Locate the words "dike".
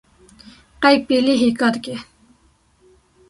1.73-1.95